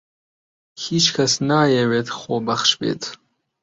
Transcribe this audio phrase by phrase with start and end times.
[0.83, 3.03] هیچ کەس نایەوێت خۆبەخش بێت.